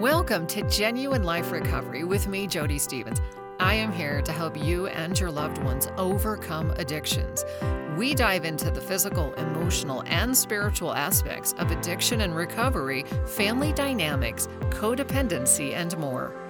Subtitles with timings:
[0.00, 3.20] Welcome to Genuine Life Recovery with me, Jody Stevens.
[3.58, 7.44] I am here to help you and your loved ones overcome addictions.
[7.98, 14.48] We dive into the physical, emotional, and spiritual aspects of addiction and recovery, family dynamics,
[14.70, 16.49] codependency, and more.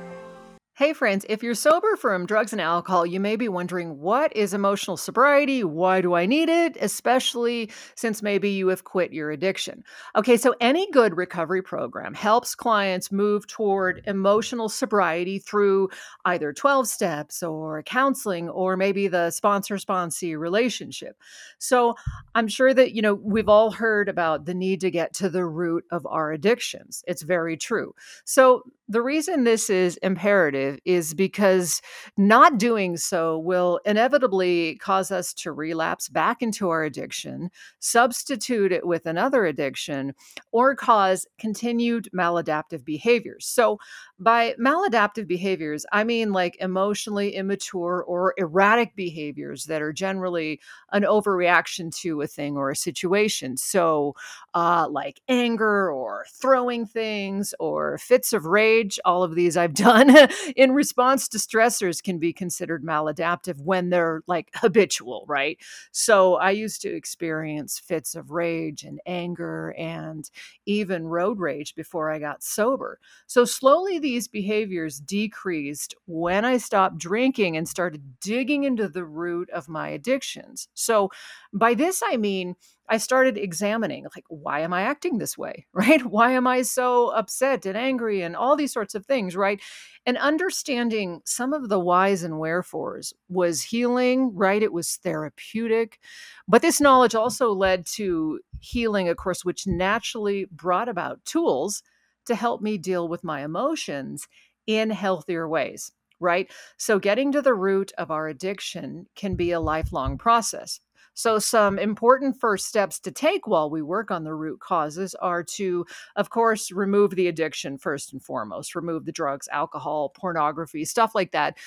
[0.81, 4.55] Hey, friends, if you're sober from drugs and alcohol, you may be wondering what is
[4.55, 5.63] emotional sobriety?
[5.63, 6.79] Why do I need it?
[6.81, 9.85] Especially since maybe you have quit your addiction.
[10.17, 15.91] Okay, so any good recovery program helps clients move toward emotional sobriety through
[16.25, 21.15] either 12 steps or counseling or maybe the sponsor sponsee relationship.
[21.59, 21.95] So
[22.35, 25.45] I'm sure that, you know, we've all heard about the need to get to the
[25.45, 27.05] root of our addictions.
[27.07, 27.95] It's very true.
[28.25, 31.81] So the reason this is imperative is because
[32.17, 38.87] not doing so will inevitably cause us to relapse back into our addiction, substitute it
[38.87, 40.15] with another addiction,
[40.53, 43.47] or cause continued maladaptive behaviors.
[43.47, 43.79] So,
[44.19, 50.61] by maladaptive behaviors, I mean like emotionally immature or erratic behaviors that are generally
[50.93, 53.57] an overreaction to a thing or a situation.
[53.57, 54.15] So,
[54.53, 60.11] uh, like anger or throwing things or fits of rage, all of these I've done
[60.61, 65.57] in response to stressors can be considered maladaptive when they're like habitual, right?
[65.91, 70.29] So, I used to experience fits of rage and anger and
[70.67, 72.99] even road rage before I got sober.
[73.27, 79.49] So, slowly, these behaviors decreased when I stopped drinking and started digging into the root
[79.51, 80.69] of my addictions.
[80.75, 81.11] So,
[81.55, 82.55] by this, I mean,
[82.91, 86.05] I started examining, like, why am I acting this way, right?
[86.05, 89.61] Why am I so upset and angry and all these sorts of things, right?
[90.05, 94.63] And understanding some of the whys and wherefores was healing, right?
[94.63, 96.01] It was therapeutic.
[96.49, 101.83] But this knowledge also led to healing, of course, which naturally brought about tools
[102.27, 104.27] to help me deal with my emotions
[104.67, 106.51] in healthier ways, right?
[106.77, 110.81] So, getting to the root of our addiction can be a lifelong process.
[111.21, 115.43] So, some important first steps to take while we work on the root causes are
[115.45, 115.85] to,
[116.17, 121.33] of course, remove the addiction first and foremost, remove the drugs, alcohol, pornography, stuff like
[121.33, 121.59] that,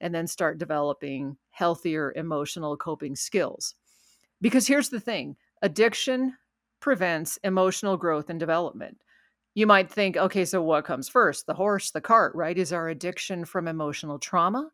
[0.00, 3.74] and then start developing healthier emotional coping skills.
[4.40, 6.36] Because here's the thing addiction
[6.80, 8.98] prevents emotional growth and development
[9.54, 12.58] you might think, okay, so what comes first, the horse, the cart, right?
[12.58, 14.70] Is our addiction from emotional trauma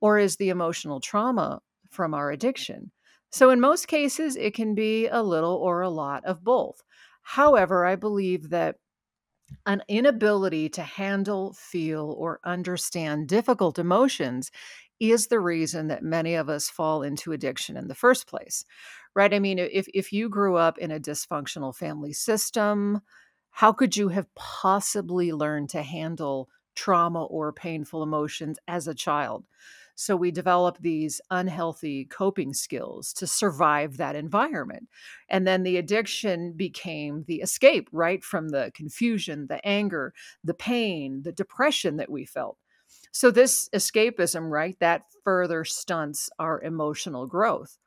[0.00, 1.60] or is the emotional trauma
[1.90, 2.92] from our addiction?
[3.32, 6.82] So, in most cases, it can be a little or a lot of both.
[7.22, 8.76] However, I believe that
[9.66, 14.50] an inability to handle, feel, or understand difficult emotions
[15.00, 18.64] is the reason that many of us fall into addiction in the first place.
[19.14, 19.34] Right?
[19.34, 23.02] I mean, if if you grew up in a dysfunctional family system,
[23.50, 29.44] how could you have possibly learned to handle trauma or painful emotions as a child?
[30.02, 34.88] So we develop these unhealthy coping skills to survive that environment.
[35.28, 38.24] And then the addiction became the escape, right?
[38.24, 42.58] From the confusion, the anger, the pain, the depression that we felt.
[43.12, 47.78] So this escapism, right, that further stunts our emotional growth.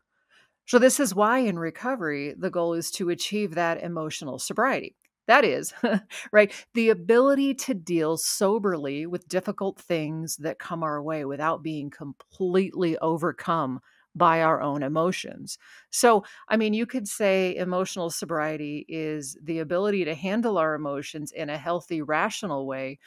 [0.66, 4.96] So this is why in recovery, the goal is to achieve that emotional sobriety.
[5.28, 5.74] That is,
[6.32, 11.90] right, the ability to deal soberly with difficult things that come our way without being
[11.90, 13.80] completely overcome
[14.16, 15.58] by our own emotions.
[15.90, 21.32] So, I mean, you could say emotional sobriety is the ability to handle our emotions
[21.32, 23.00] in a healthy, rational way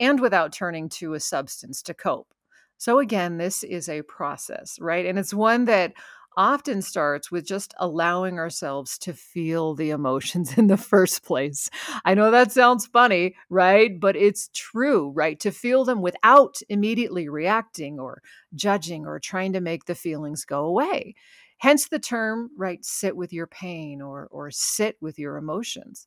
[0.00, 2.34] and without turning to a substance to cope.
[2.78, 5.06] So, again, this is a process, right?
[5.06, 5.94] And it's one that
[6.36, 11.70] often starts with just allowing ourselves to feel the emotions in the first place.
[12.04, 13.98] I know that sounds funny, right?
[13.98, 15.38] But it's true, right?
[15.40, 18.22] To feel them without immediately reacting or
[18.54, 21.14] judging or trying to make the feelings go away.
[21.58, 26.06] Hence the term, right, sit with your pain or or sit with your emotions.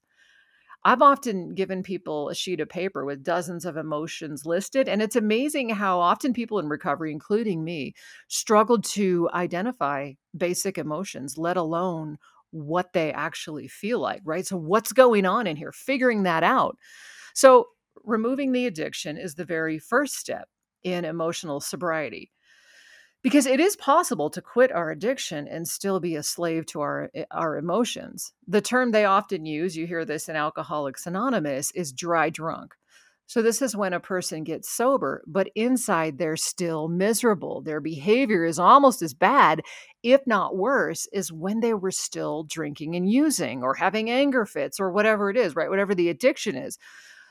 [0.83, 5.15] I've often given people a sheet of paper with dozens of emotions listed, and it's
[5.17, 7.93] amazing how often people in recovery, including me,
[8.29, 12.17] struggle to identify basic emotions, let alone
[12.51, 14.47] what they actually feel like, right?
[14.47, 15.73] So, what's going on in here?
[15.73, 16.77] Figuring that out.
[17.33, 17.67] So,
[18.03, 20.47] removing the addiction is the very first step
[20.83, 22.31] in emotional sobriety
[23.23, 27.09] because it is possible to quit our addiction and still be a slave to our
[27.15, 28.33] eh, our emotions.
[28.47, 32.73] The term they often use, you hear this in Alcoholics Anonymous, is dry drunk.
[33.29, 37.61] So this is when a person gets sober, but inside they're still miserable.
[37.61, 39.61] Their behavior is almost as bad,
[40.01, 44.79] if not worse, as when they were still drinking and using or having anger fits
[44.79, 45.69] or whatever it is, right?
[45.69, 46.77] Whatever the addiction is.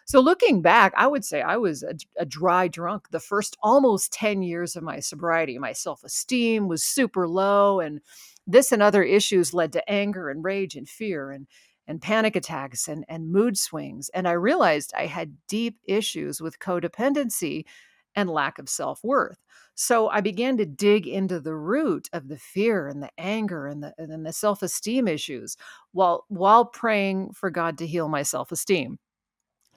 [0.06, 4.12] So looking back, I would say I was a, a, dry drunk the first almost
[4.12, 5.58] 10 years of my sobriety.
[5.58, 8.00] My self esteem was super low, and
[8.46, 11.48] this and other issues led to anger and rage and fear and,
[11.88, 14.08] and panic attacks and, and mood swings.
[14.10, 17.64] And I realized I had deep issues with codependency
[18.14, 19.38] and lack of self worth.
[19.74, 23.82] So I began to dig into the root of the fear and the anger and
[23.82, 25.56] the, and the self esteem issues
[25.90, 29.00] while, while praying for God to heal my self esteem.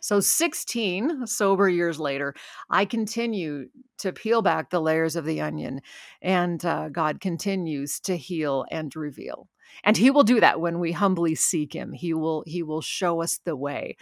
[0.02, 2.34] So, 16 sober years later,
[2.70, 3.70] I continue
[4.00, 5.82] to peel back the layers of the onion,
[6.22, 9.48] and uh, God continues to heal and reveal.
[9.84, 11.92] And He will do that when we humbly seek Him.
[11.94, 13.98] He will He will show us the way.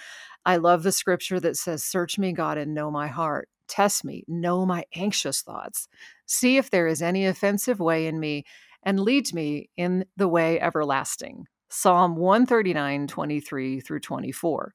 [0.46, 3.50] I love the scripture that says, "Search me, God, and know my heart.
[3.68, 5.88] Test me, know my anxious thoughts.
[6.26, 8.46] See if there is any offensive way in me,
[8.84, 14.74] and lead me in the way everlasting." Psalm 139, 23 through 24.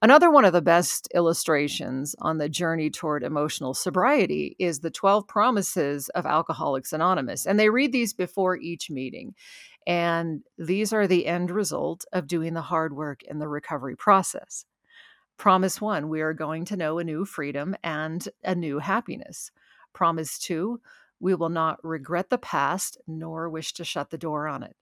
[0.00, 5.26] Another one of the best illustrations on the journey toward emotional sobriety is the 12
[5.26, 7.46] promises of Alcoholics Anonymous.
[7.46, 9.34] And they read these before each meeting.
[9.88, 14.64] And these are the end result of doing the hard work in the recovery process.
[15.36, 19.50] Promise one, we are going to know a new freedom and a new happiness.
[19.94, 20.80] Promise two,
[21.18, 24.76] we will not regret the past nor wish to shut the door on it.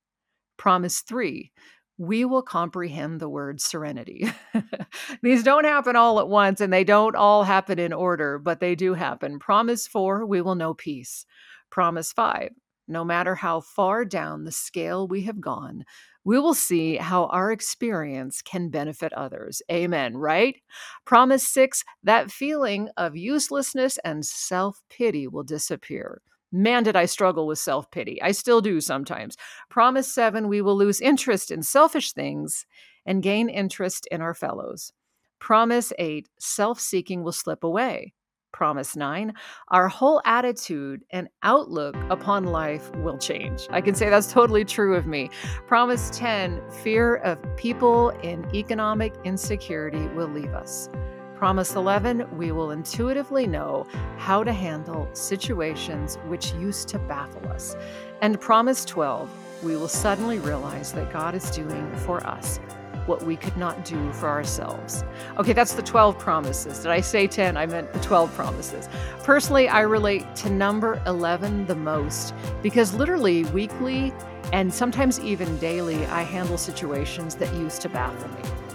[0.58, 1.52] Promise three,
[1.98, 4.28] we will comprehend the word serenity.
[5.22, 8.74] These don't happen all at once and they don't all happen in order, but they
[8.74, 9.38] do happen.
[9.38, 11.24] Promise four, we will know peace.
[11.70, 12.50] Promise five,
[12.86, 15.84] no matter how far down the scale we have gone,
[16.24, 19.62] we will see how our experience can benefit others.
[19.70, 20.56] Amen, right?
[21.04, 26.20] Promise six, that feeling of uselessness and self pity will disappear.
[26.56, 28.20] Man, did I struggle with self pity.
[28.22, 29.36] I still do sometimes.
[29.68, 32.64] Promise seven, we will lose interest in selfish things
[33.04, 34.90] and gain interest in our fellows.
[35.38, 38.14] Promise eight, self seeking will slip away.
[38.54, 39.34] Promise nine,
[39.68, 43.66] our whole attitude and outlook upon life will change.
[43.68, 45.28] I can say that's totally true of me.
[45.66, 50.88] Promise 10, fear of people in economic insecurity will leave us.
[51.36, 53.86] Promise 11, we will intuitively know
[54.16, 57.76] how to handle situations which used to baffle us.
[58.22, 59.30] And promise 12,
[59.62, 62.58] we will suddenly realize that God is doing for us
[63.04, 65.04] what we could not do for ourselves.
[65.36, 66.78] Okay, that's the 12 promises.
[66.78, 67.58] Did I say 10?
[67.58, 68.88] I meant the 12 promises.
[69.22, 72.32] Personally, I relate to number 11 the most
[72.62, 74.10] because literally weekly
[74.54, 78.65] and sometimes even daily, I handle situations that used to baffle me.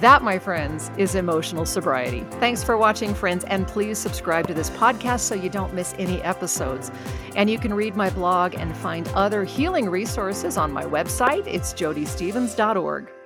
[0.00, 2.24] That, my friends, is emotional sobriety.
[2.38, 6.22] Thanks for watching, friends, and please subscribe to this podcast so you don't miss any
[6.22, 6.92] episodes.
[7.34, 11.48] And you can read my blog and find other healing resources on my website.
[11.48, 13.17] It's jodystevens.org.